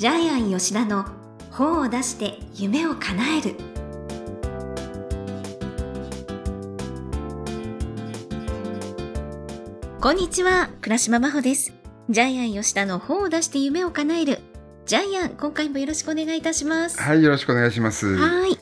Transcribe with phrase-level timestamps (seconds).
[0.00, 1.04] ジャイアン吉田の
[1.50, 3.54] 本を出して夢を叶える。
[10.00, 11.74] こんにちは倉島真帆です。
[12.08, 14.38] ジャイアン吉田の本を出して夢を叶える。
[14.86, 16.98] ジャイアン今回もよろしくお願いいたします。
[16.98, 18.16] はい、よろしくお願いします。
[18.16, 18.56] はい。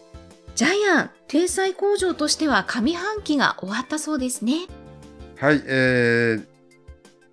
[0.56, 4.66] ジャイアン体裁工場としては上半期が終わったそうですね。
[5.36, 6.46] はい、えー、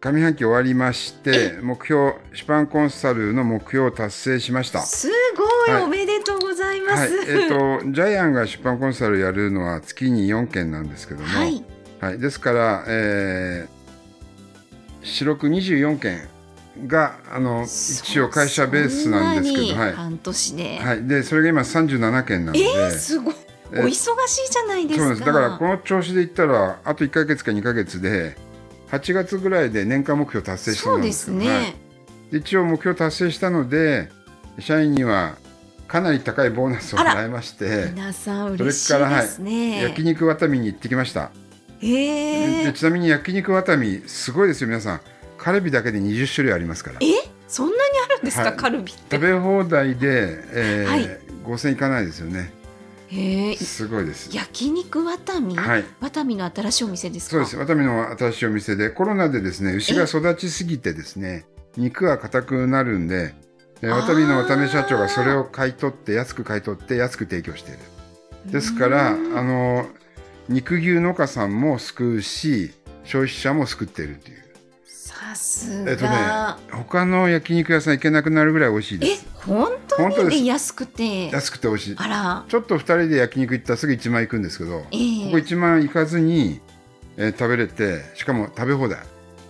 [0.05, 4.81] 上半期終わりまして、目標、出版コンサルの目標を達成しました。
[4.81, 5.83] すごい、はい。
[5.83, 11.65] おめでとうございます、はい、えっ、と、ジャイアンが出版コンサルやるのは月に4件なんですけども、はい。
[12.01, 16.27] はい、ですから、えー、四六24件
[16.85, 19.93] が、あの、一応会社ベースなんですけど、はい。
[19.93, 23.35] 半年で、はい、で、それが今37件なので、えー、すごい。
[23.71, 25.05] おえ忙しいじゃないですか。
[25.05, 25.25] そうです。
[25.25, 28.37] だからこの調子でいったらあと1か月か2か月で
[28.91, 31.73] 8月ぐらいで年間目標達成しそうそうですね、はい。
[32.31, 34.09] で一応目標達成したので
[34.59, 35.35] 社員には
[35.87, 41.31] かなり高いボーナスをもらいまして皆さんそ嬉しいれから、ですね、焼肉ワタミに行ってきました、
[41.81, 45.01] えー、でちなみに焼肉ワタミすごいですよ皆さん。
[45.37, 46.97] カルビだけで20種類ありますから。
[47.01, 47.05] え？
[47.47, 48.57] そんなにあるんですか、はい。
[48.57, 49.17] カルビって。
[49.17, 51.19] 食べ放題で、えーはい。
[51.45, 52.51] 5000いかないですよね。
[52.51, 52.54] えー、
[53.57, 54.35] すごいです。
[54.35, 55.83] 焼肉ワタミ、はい。
[55.99, 57.31] ワタミの新しいお店ですか？
[57.31, 57.57] そうです。
[57.57, 61.45] ワタミの新しいお店で、コロナでですね、牛が育ちすぎてですね、
[61.77, 63.35] 肉が硬くなるんで、
[63.81, 67.79] ワタミの渡辺社長がそれを買い取って、安く買い取って、安く提供している。
[68.51, 69.87] ですから、あうんの、
[70.49, 74.44] 肉牛農家さんも救うし、消費者も救っているという。
[75.07, 76.09] さすが、えっとね、
[76.71, 79.27] 他の焼肉屋さん行けなくなるぐらい美味しいでえす。
[79.35, 80.35] 本当本当です。
[80.37, 81.29] にで安くて。
[81.29, 81.95] 安くて美味しい。
[81.97, 82.45] あら。
[82.49, 86.59] ちょっと二人で焼肉行ったらすぐ1万行くんですけど、えーここ1万行かずに、
[87.17, 88.99] えー食べれて、しかも食べ放題。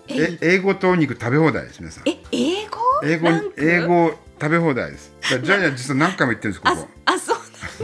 [0.09, 2.09] ええ英語とお肉食べ放題です皆さん。
[2.09, 2.79] え英語？
[3.03, 5.13] 英語英語食べ放題です。
[5.21, 6.87] ジャイアン実は何回も言ってるんですこあこ。
[7.05, 7.37] あそう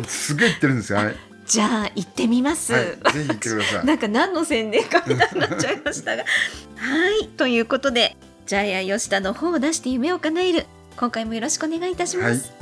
[0.06, 0.36] す。
[0.36, 1.16] げえ言ってるんですよはい、はい、
[1.52, 3.84] じゃあ行ってみます、ぜひ行ってください。
[3.86, 6.24] なんか何の宣伝かみたいになっちゃいましたが。
[6.80, 10.66] はいということでジャイアン吉田の方を出して夢を叶える。
[10.96, 12.54] 今回もよろしくお願いいたします、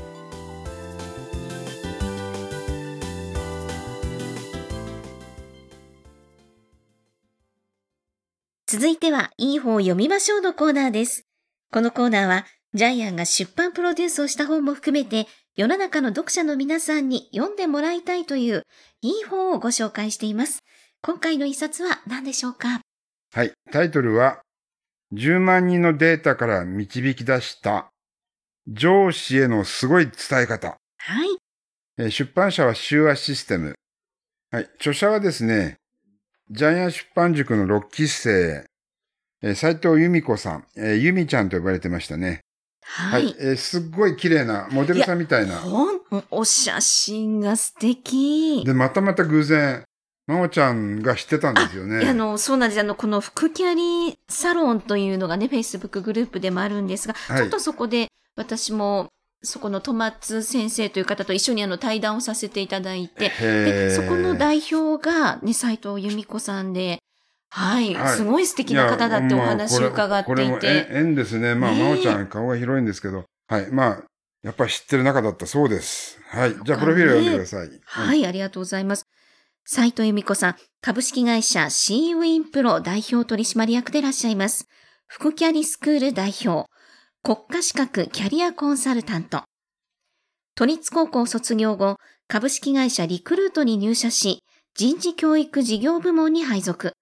[8.66, 11.28] 続いては、いい本を読みましょうのコーナーです。
[11.72, 18.64] このコーナーは、ジャイアンが出版プロデュースをした本も含めて、世の中の読者の皆さんに読んでもらいたいという、
[19.02, 20.60] いい本をご紹介しています。
[21.02, 22.82] 今回の一冊は何でしょうか？
[23.34, 24.42] はい、タイトルは
[25.14, 27.90] 10万人のデータから導き出した
[28.68, 30.78] 上司へのすごい伝え方。
[30.98, 31.30] はい。
[31.98, 33.76] えー出版社は修和システム。
[34.52, 34.64] はい。
[34.76, 35.76] 著者はですね
[36.50, 38.66] ジャイアン出版塾の6期生。
[39.42, 42.42] えー斉藤由美子さん、えー由美ちゃんと呼ばれてましたね
[42.90, 43.12] は。
[43.12, 46.02] はいい、えーすっごい綺麗なモデルさんみたいなほん、
[46.32, 48.64] お写真が素敵。
[48.66, 49.84] で、またまた偶然、
[50.28, 52.08] まおちゃんが知ってたんですよね。
[52.08, 52.80] あの、そうなんです。
[52.80, 59.08] あの、この福キャリサロンというのがね、Facebook グループでもあるんですが、はいちょっとそこで私も、
[59.42, 66.99] そこの戸松先生という方と一緒にあの対談をさせていただいて、で、そこの代表がね、斉藤由美子さんで、
[67.50, 71.56] はい、はいすごい素敵な方だってお話を伺ってこれこれもいて、縁縁ですね。
[71.56, 73.72] まあ、ねえまおちゃん顔が広いんですけど、はい。
[73.72, 74.04] まあ、
[74.44, 76.20] やっぱり知ってる仲だったそうです。
[76.30, 76.56] はい。
[76.64, 77.70] じゃあ、プロフィールを読んでください。
[77.84, 79.08] はい、ありがとうございます。
[79.66, 84.68] 斉藤由美子さん、株式会社 C ウィンプロ代表取締役でいらっしゃいます。
[85.08, 86.70] 福キャリスクール代表、
[87.24, 89.44] 国家資格キャリアコンサルタント。
[90.56, 94.40] 都立高校卒業後、株式会社リクルートに入社し、
[94.76, 96.94] 人事教育事業部門に配属。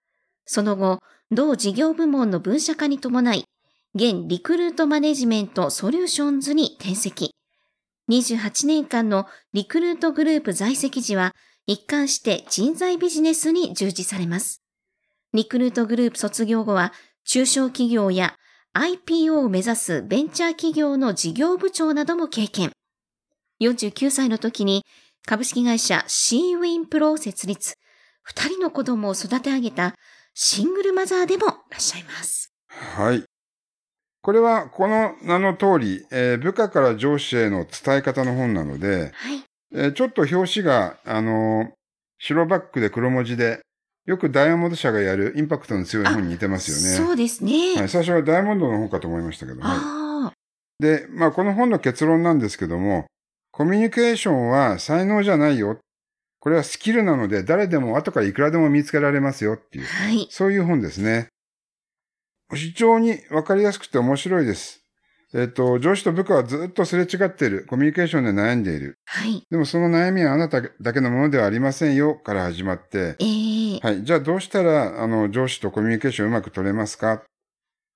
[0.47, 1.00] その後、
[1.30, 3.46] 同事業部門の分社化に伴い、
[3.94, 7.31] 現リクルートマネジメントソリューションズに転籍。
[8.09, 14.63] 28年間のリクルートグループ在籍時は、一貫して人材ビジネスに従事されます。
[15.34, 16.94] リクルートグループ卒業後は、
[17.25, 18.38] 中小企業や
[18.74, 22.71] IPO を目指すベンチャー企業の事業部長なども経験。
[23.60, 24.86] 49歳の時に
[25.25, 27.74] 株式会社 C ウィンプロを設立。
[28.21, 29.95] 二人の子供を育て上げた
[30.39, 32.54] シングルマザーでもいらっしゃいます。
[32.69, 33.24] はい。
[34.22, 39.44] これは、この名の通り、えー部下から上司への伝え方の本なので、はい。
[39.74, 41.68] えーちょっと表紙が、あのー
[42.19, 43.62] 白バックで黒文字で、
[44.06, 47.07] よくダイヤモンド社がやるインパクトの強い本に似てますよね。
[47.07, 47.74] そうですね。
[47.75, 50.31] はい、最初はダイヤモンドの本かと思いましたけど、は
[50.80, 50.83] い。
[50.83, 53.07] で、まあ、この本の結論なんですけども、
[53.51, 55.80] コミュニケーションは才能じゃないよ。
[56.39, 60.28] これはスキルなので、誰でも後からいくらでも見つけられますよっていう、はい。
[60.30, 61.30] そういう本ですね。
[62.54, 64.81] 非常にわかりやすくて面白いです。
[65.34, 67.66] えっ、と、上司と部下はずっとすれ違っている。
[67.68, 68.98] コミュニケーションで悩んでいる。
[69.06, 69.45] はい。
[69.51, 74.06] でもその悩みはあなただけのものではありませんよから始まって、ええはい。
[74.06, 77.24] じゃあどうしたら、あの、上司とコミュニケーションうまく取れますか？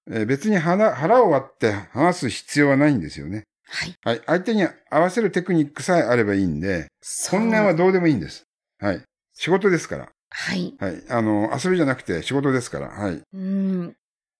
[0.09, 3.43] えー別に腹、腹を割って話す必要はないんですよね。
[3.71, 3.95] はい。
[4.03, 4.21] はい。
[4.25, 6.87] 相手に合わせるテクニックさえあればいいんで、
[7.29, 8.43] 本音はどうでもいいんです。
[8.79, 9.01] はい。
[9.33, 10.09] 仕事ですから。
[10.29, 10.75] はい。
[10.79, 11.03] はい。
[11.09, 12.89] あの、遊びじゃなくて仕事ですから。
[12.89, 13.21] はい。
[13.33, 13.95] うん。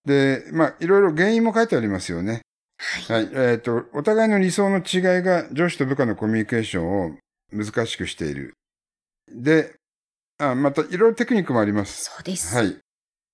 [0.06, 2.42] で、まあ、いろいろ原因も書いてありますよね。
[2.78, 3.26] はい。
[3.26, 3.52] はい。
[3.52, 7.18] えっ、と、お互いの理想の違いが上司と部下のコミュニケーションを
[7.54, 8.54] 難しくしている。
[9.34, 9.76] で、
[10.40, 12.06] あまたいろいろテクニックもあります。
[12.06, 12.56] そうです。
[12.56, 12.78] はい。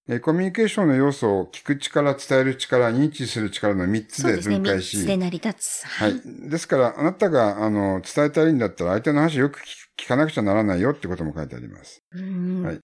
[0.09, 4.55] えーコミュニケーションの要素を聞く力、伝える力、認知する力の3つでそうですね。
[4.59, 5.87] 分解し、三つで成り立つ。
[5.87, 6.21] はい。
[6.49, 12.03] ですから、あなたが、あの、伝えたいんだったら、相手の話をよく聞聞かなくちゃならないよってことも書いてあります。
[12.13, 12.63] うん。
[12.63, 12.79] はい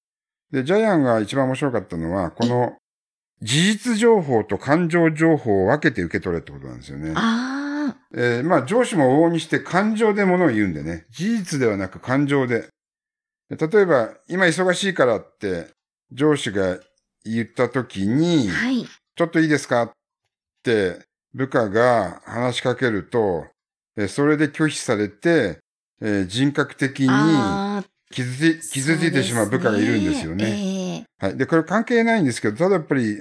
[0.51, 2.77] で、ジャイアンが一番面白かったのは、この、
[3.41, 7.11] 事実情報と感情情報を分けて受け取れってことなんですよね。
[7.15, 7.97] ああ。
[8.15, 11.07] えーまあ、上司も往々にして感情で物を言うんでね。
[11.09, 12.67] 事実ではなく感情で。
[13.49, 15.69] で例えば、今忙しいからって、
[16.11, 16.77] 上司が
[17.25, 18.85] 言った時に、はい。
[19.15, 19.83] ちょっといいですか？
[19.83, 19.91] っ
[20.63, 20.99] て
[21.33, 23.45] 部下が話しかけると、
[23.97, 25.59] えーそれで拒否されて、
[26.01, 27.09] えー人格的に。
[28.11, 30.45] 傷つ傷ついてしまう部下がいるんですよね。
[30.45, 31.05] ね。
[31.17, 31.37] はい。
[31.37, 33.19] で、これ関係ないんですけど、ただやっぱり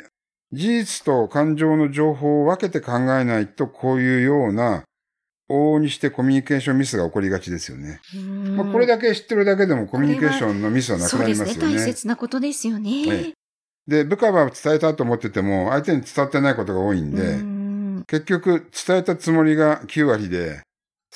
[0.52, 4.84] 事実と感情の情報を分けて考えないと、こういうような、
[5.48, 8.00] 往々にしてコミュニケーションミスが起こりがちですよね。
[8.54, 11.74] まあ、これだけ知ってるだけでもコミュニケーションのミスはなくなりますよそうですね。
[11.74, 11.92] 大ね。
[11.94, 12.90] 切なことですよね。
[13.08, 13.32] はい
[13.86, 17.52] で、部下は伝えたと思ってても、相手に伝わってないことが多いんで、うん
[18.06, 20.62] 結局伝えたつもりが9割で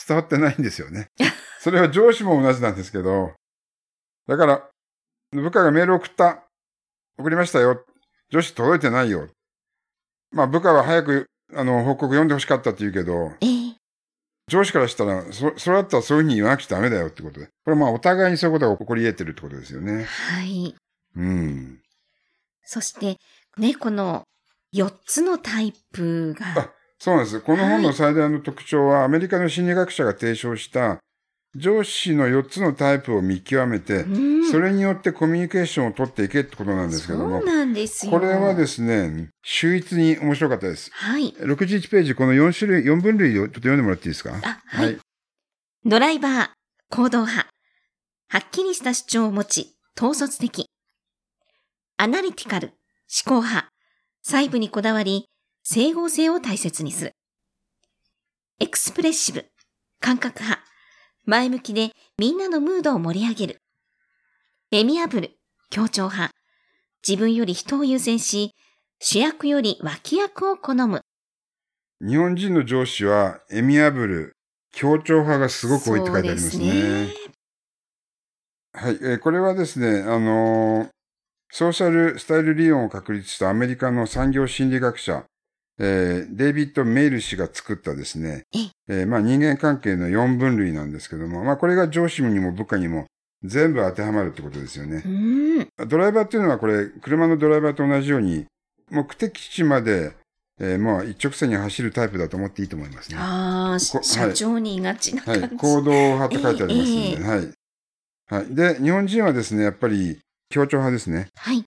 [0.07, 1.09] 伝わってないんですよね。
[1.61, 3.33] それは上司も同じなんですけど、
[4.29, 4.69] だから、
[5.33, 6.45] 部下がメールを送った。
[7.19, 7.85] 送りましたよ。
[8.31, 9.29] 上司届いてないよ。
[10.33, 13.77] まあ部下は早く、あの、報告読んでほしかったって言うけど、ええ
[14.49, 17.49] 上司からしたら、そ、それだったらそういうふうに言わなくちゃダメだよってことで。
[17.65, 20.05] これまあお互いにそういうことが起こり得てるってことですよね。
[20.05, 20.75] はい。
[21.17, 21.81] うん。
[22.67, 23.17] そして、
[23.57, 24.25] ね、この
[24.75, 27.41] 4つのタイプがあ、そうなんです。
[27.41, 30.99] この本の最大の特徴は、アメリカの心理学者が提唱した、
[31.55, 38.13] 上司の4つのタイプを見極めて、うんそれによってコミュニケーションを取っていけってことなんですけどもそう、なんですよ。
[38.13, 40.91] これはですね、秀逸に面白かったです。
[40.93, 41.35] はい。
[41.39, 44.35] 61ページ、この4種類、4分類をちょっと読んでもらっていいですか？
[44.43, 44.99] あ、はい。
[45.85, 46.49] ドライバー、
[46.91, 47.49] 行動派。
[48.29, 50.66] はっきりした主張を持ち、統率的。
[52.07, 52.69] アナリティカル、
[53.27, 53.73] 思考派。
[54.23, 55.27] 細部にこだわり、
[55.65, 57.17] 整合性を大切にする。
[58.61, 59.45] エクスプレッシブ、
[60.01, 60.63] 感覚派。
[61.25, 63.61] 前向きでみんなのムードを盛り上げる。
[64.71, 65.31] エミアブル、
[65.69, 66.33] 協調派。
[67.05, 68.55] 自分より人を優先し、
[69.01, 71.03] 主役より脇役を好む。
[72.01, 74.37] 日本人の上司は、エミアブル、
[74.71, 76.71] 協調派がすごく多いって書いてありますね。
[76.71, 77.15] すね
[78.75, 80.96] はい、えーこれはですね、あのー
[81.57, 85.25] ソーシャルスタイル理論を確立したアメリカの産業心理学者、
[85.79, 88.59] えーデイビッド・メイル氏が作ったですね、え
[88.89, 93.07] えーまあ人間関係の4分類なんですけども、まあこれが上司にも部下にも
[93.43, 95.09] 全部当てはまるってことですよねう。
[95.09, 95.89] ん。
[95.89, 98.45] ドライバーっていうのはこれ、車のドライバーと同じように、
[98.91, 100.13] 目的地まで、
[100.61, 103.17] えーまあ一直線に走るタイプだと思っていいと思いますね。
[103.19, 105.41] ああ、こ社長に言いがちなはい。
[105.41, 105.57] 感じ。
[105.57, 107.53] 行動派って書いてありますんで、ええはい。
[108.29, 108.55] はい。
[108.55, 111.29] で、日本人はですね、やっぱり協調派ですね。
[111.37, 111.65] はい。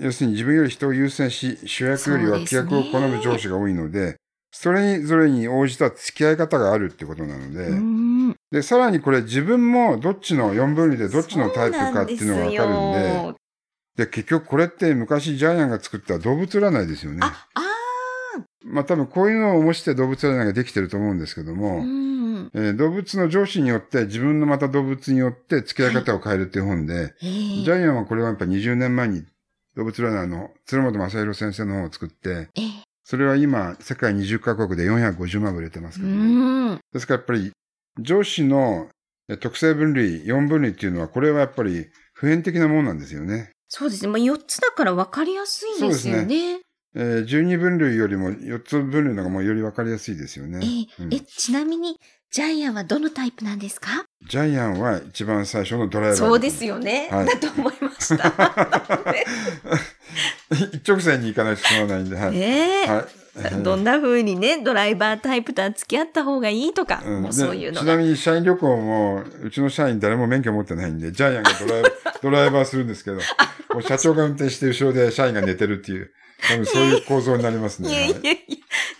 [0.00, 4.16] 要するに自分より人を優先し、主役より脇役を好む上司が多いので、
[4.50, 8.36] それぞれに応じた付き合い方があるってことなので、うん。
[8.50, 13.32] で、さらにこれ自分もどっちの4分類でどっちのタイプかっていうのがわかるんで、ん
[13.96, 14.04] で。
[14.04, 17.20] で、結局これって昔ジャイアンが作った動物占いですよね。
[17.22, 17.62] あ、あ
[18.64, 22.21] まあ多分こういうのを模して動物占いができてると思うんですけどあ、も、うん。
[22.54, 29.24] えー動物の上司によって自分のまた動物によって付き合い方を変えるっていう本で、ええジャイアンはこれはやっぱ20年前に
[29.76, 36.80] 動物占いの鶴本正宏先生の本を作って、ええそれは今世界20カ国で450万部売れてますけうども、ん。
[36.92, 37.52] ですからやっぱり
[38.00, 38.88] 上司の
[39.28, 43.50] え特性分類、4分類っていうのはこれはやっぱり普遍的なものなんですよね。
[43.68, 44.08] そうですね。
[44.08, 46.60] まあ、4つだから分かりやすいですよそうね。
[46.94, 50.58] えー12分類よりも4つ分類の方がもうよりわかりやすいですよね。
[50.58, 51.98] うんえええ、ちなみに、
[52.30, 54.04] ジャイアンはどのタイプなんですか？
[54.28, 56.18] ジャイアンは一番最初のドライバー。
[56.18, 57.08] そうですよね。
[57.10, 58.32] はいだと思いました。
[60.72, 62.32] 一直線に行かないと進まないんで、はい。
[62.32, 62.86] ねえ。
[62.88, 63.04] はい。
[63.64, 68.02] どんな風にね、ドライバータイプとは付き合った方がいいとか、うんもうそういうのでちなが。
[68.02, 73.16] みに社員旅行も、うちの社員誰も免許持ってないんで、ジャイアンがドライバードライバーするんですけど、
[73.72, 76.10] もう社長が運転して後ろで社員が寝てるっていう、
[76.48, 77.88] 多分そういう構造になりますね。
[77.88, 78.32] いやいやいや、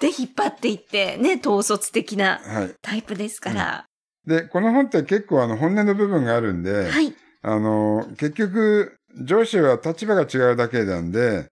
[0.00, 2.74] で引っ張っていって、ね、統率的なはい。
[2.80, 3.86] タイプですから。
[4.26, 7.14] で、この本って結構あの本音の部分があるんで、はい。
[7.42, 11.48] あの、結局、上司は立場が違うだけなんで、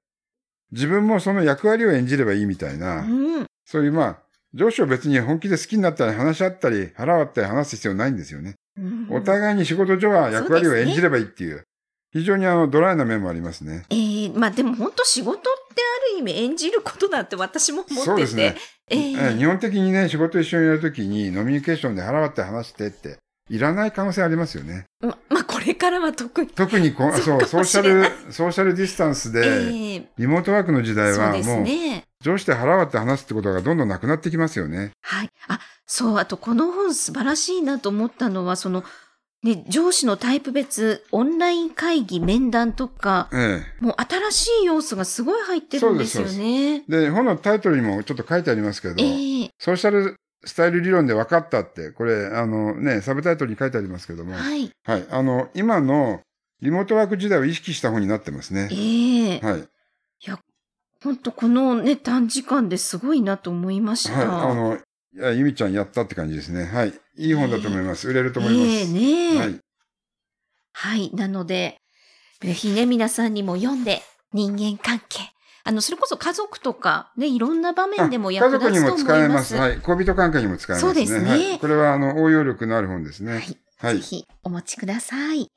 [0.71, 3.47] 自分もその役割を演じればいいみたいな、うん。
[3.65, 4.19] そういうまあ、
[4.55, 8.55] 上司を別に本気で好きになったり話し合ったり腹割ったり話す必要ないんですよね。
[8.77, 11.65] うんお互いに仕事上は役割を演じればいいっていう、
[12.13, 13.85] 非常にあのドライな面もありますね。
[13.91, 15.43] えー、まあでも本当仕事っ
[15.75, 18.05] てある意味演じることだって私も思ってて。
[18.05, 18.57] そうですね。
[18.89, 24.85] ええー日本的にね、仕事一緒にやるときにノミニケーションで腹割って話してって、いらない可能性ありますよね。
[25.01, 26.49] ままあこれからは特に。
[26.49, 32.05] 特にこ そそうソーシャル、ソーシャルディスタンスえで、ーリモートワークの時代はもう、ね。
[32.23, 34.91] 上司で腹割って話すってことがどんどんなくなってきますよね。
[35.03, 35.31] はい。
[35.49, 38.85] あ、そう、あとこの本素晴らしいなと思ったのは、その、
[39.43, 46.77] ね、上司のタイプ別、オンライン会議、面談とか、えもう新しい要素がすごい入ってるんですよね。
[46.77, 46.81] え。
[46.89, 54.71] で、本のタイトルにもちょっと書いてありますけど、えーソーシャルスタイル理論で分かったって、これ、あのね、サブタイトルに書いてありますけども、はい。
[54.85, 55.07] はい。
[55.11, 56.21] あの、今の
[56.61, 59.35] リモートワーク時代を意識した本になってますねえ。
[59.37, 59.69] えはい。
[61.03, 64.19] 本当このね、短時間ですごいなと思いました。
[64.19, 64.51] はい。
[64.51, 64.79] あの、
[65.13, 66.65] いやゆみちゃんやったって感じですね。
[66.65, 66.95] はい。
[67.17, 68.09] いい本だと思います。
[68.09, 68.69] 売れると思います。
[68.71, 69.61] ええねえはい。
[70.73, 71.11] はい。
[71.15, 71.79] なので、
[72.41, 74.03] ぜひね、皆さんにも読んで、
[74.33, 75.19] 人間関係。
[75.65, 78.95] あの、それこそ家族とか、ね、いろんな場面でもあ役立つと思います。
[78.95, 79.57] 家族にも使えます。
[79.57, 79.79] はい。
[79.81, 80.93] 恋人関係にも使えますね。
[80.95, 81.59] そうですねはい。
[81.59, 83.33] これは、あの、応用力のある本ですね。
[83.33, 83.59] はい。
[83.79, 85.49] はいぜひお持ちください。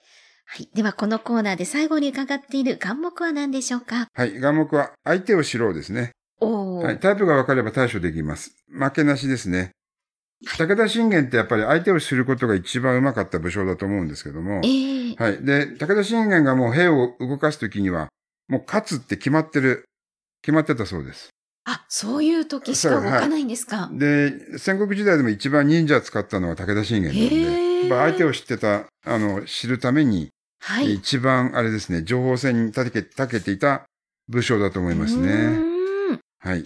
[0.45, 0.69] はい。
[0.73, 4.07] では、このコーナーで最後に伺っている眼目は何でしょうか？
[4.13, 4.39] はい。
[4.39, 6.11] 眼目は、相手を知ろうですね。
[6.43, 6.99] はい。
[6.99, 8.51] タイプが分かれば対処できます。
[8.67, 9.71] 負けなしですね。
[10.57, 14.61] 武田信玄ってやっぱり相手を知ることが一番うまかった武将だと思うんですけども。
[14.65, 15.43] ええはい。
[15.43, 18.09] で、武田信玄がもう兵を動かすときには、
[18.49, 19.85] もう勝つって決まってる、
[20.41, 21.29] 決まってたそうです。
[21.65, 23.89] あ、そういう時しか動かないんですか？
[23.93, 30.27] で、戦国時代でも一番忍者使ったのは武田信玄なんで、へーやっぱ相手を知ってた、あの、知るために、
[30.59, 30.95] はい。
[30.95, 33.85] 一番あれですね、情報戦に長け長けていた
[34.27, 35.72] 武将だと思いますうね。
[36.43, 36.65] はい。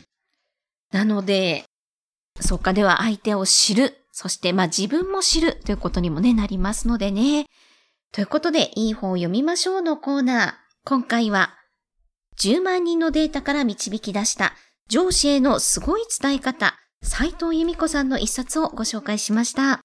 [0.91, 1.65] なので、
[2.39, 7.45] そっかでは相手を知る、そしてまあ自分も知るということにもね、なりますのでね。
[8.11, 10.53] ということで、いい本を読みましょうのコーナー。
[10.83, 11.53] 今回は、
[12.39, 14.53] 10万人のデータから導き出した
[14.87, 19.81] 上司へのすごい伝え方、斉藤由美子さんの一冊をご紹介しました。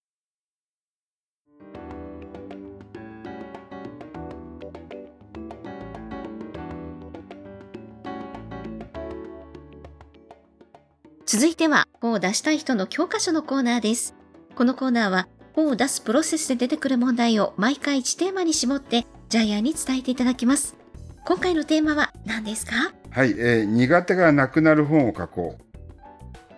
[11.33, 14.15] 続いては、本を出したい人の教科書のコーナーです。
[14.55, 20.77] このコーナーは、本を出すプロセスで出てくる問題を毎回1テーマに絞って、ジャイアンに伝えていただきます。
[21.25, 22.93] 今回のテーマは何ですか？
[23.09, 25.57] はい、えー苦手がなくなる本を書こ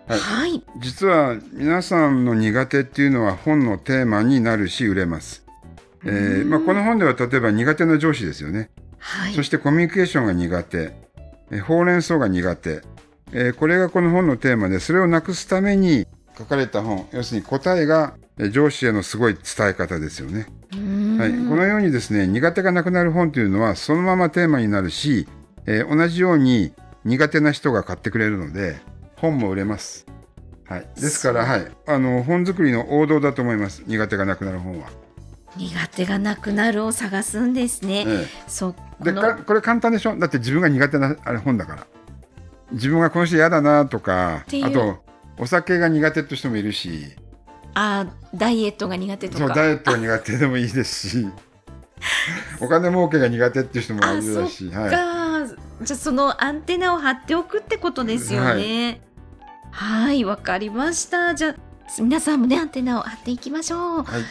[0.09, 0.11] う。
[0.11, 0.61] はいはい。
[0.81, 5.45] 実は皆さんの苦手っていうのは本のテーマになるし売れます。
[6.03, 8.69] えーうんまあ、この本では例えば苦手な上司ですよね。
[8.97, 9.33] はい。
[9.35, 10.93] そしてコミュニケーションが苦手、
[11.51, 12.81] えーほうれん草が苦手、
[13.37, 20.47] えーこれがこの本のテーマで、それをなくすために書かれた本、要するに答えがえー上司へのすごい伝え方ですよね。
[21.17, 25.27] はい、このようにですね、苦手がなくなる本というのはそのままテーマになるし、
[25.65, 26.73] えー同じように
[27.03, 28.77] 苦手な人が買ってくれるので、
[29.17, 30.05] 本も売れます。
[30.67, 33.83] はい、ですから、はい、あの本作りの王道だと思います。
[33.85, 34.87] 苦手がなくなる本は。
[35.57, 38.05] 苦手がなくなるを探すんですね。
[38.07, 38.75] えそう。
[39.01, 40.17] えでこのかこれ簡単でしょ？
[40.17, 41.87] だって自分が苦手なあれ本だから。
[42.71, 44.97] 自分がこの人嫌だなとかあと
[45.37, 47.15] お酒が苦手って人もいるし
[47.73, 49.39] あダイエットが苦手とか。
[49.39, 51.27] そうダイエットが苦手でもいいですし
[52.61, 59.01] お金儲けが苦手っていう人もいるだし、はい、かじゃあそのアンテナを張っておくってことですよね。
[59.71, 61.35] はい、わかりました。
[61.35, 61.55] じゃあ
[61.99, 64.03] 皆さんもねアンテナを張っていきましょう。
[64.03, 64.21] はい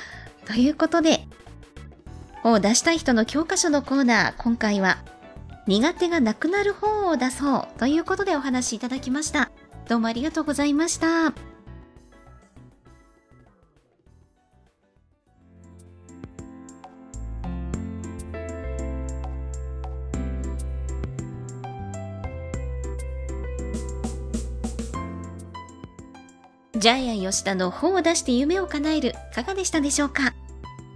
[0.46, 1.26] ということで、
[2.42, 4.98] 本を出したい人の教科書のコーナー、今回は
[5.66, 9.50] 苦手がなくなる本を出そうということでお話しいただきました。
[9.88, 11.32] どうもありがとうございました。
[26.76, 30.34] ジャイアン吉田の本を出して夢を叶える、いかがでしたでしょうか？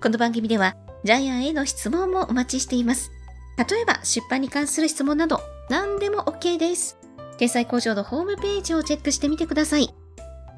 [0.03, 3.11] この番組では、ジャイアンへの質問もお待ちしています。
[3.59, 6.97] 例えば、出版に関する質問など、何でも OK です。
[7.39, 9.93] 掲載工場のホームページをチェックしてみてください。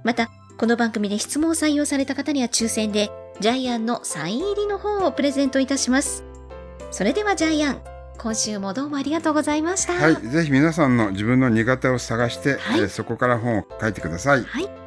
[0.05, 6.25] また、この番組で質問を採用された方には抽選で、ジャイアンのサイン入りの本をプレゼントいたします。
[6.91, 7.81] それではジャイアン、
[8.19, 9.95] 今週もどうもありがとうございました。
[9.95, 14.45] はい、ぜひ皆さんの自分の苦手を探して、はいえそこから本を書いてください。
[14.45, 14.80] はい